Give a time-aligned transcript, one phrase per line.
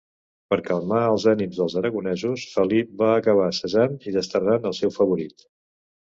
[0.51, 5.45] Per calmar els ànims dels aragonesos, Felip va acabar cessant i desterrant el seu favorit.